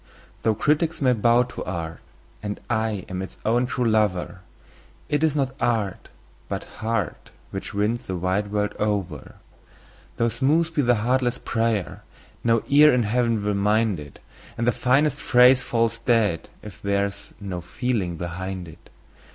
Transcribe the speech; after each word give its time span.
Though 0.41 0.55
critics 0.55 0.99
may 0.99 1.13
bow 1.13 1.43
to 1.43 1.63
art, 1.63 1.99
and 2.41 2.59
I 2.71 3.05
am 3.07 3.21
its 3.21 3.37
own 3.45 3.67
true 3.67 3.85
lover, 3.87 4.41
It 5.09 5.23
is 5.23 5.35
not 5.35 5.53
art, 5.61 6.09
but 6.49 6.63
heart, 6.81 7.29
which 7.51 7.75
wins 7.75 8.07
the 8.07 8.15
wide 8.15 8.47
world 8.51 8.73
over. 8.79 9.35
Though 10.17 10.29
smooth 10.29 10.73
be 10.73 10.81
the 10.81 10.95
heartless 11.05 11.37
prayer, 11.37 12.01
no 12.43 12.63
ear 12.67 12.91
in 12.91 13.03
Heaven 13.03 13.45
will 13.45 13.53
mind 13.53 13.99
it, 13.99 14.19
And 14.57 14.65
the 14.65 14.71
finest 14.71 15.19
phrase 15.21 15.61
falls 15.61 15.99
dead 15.99 16.49
if 16.63 16.81
there 16.81 17.05
is 17.05 17.35
no 17.39 17.61
feeling 17.61 18.17
behind 18.17 18.67
it. 18.67 18.89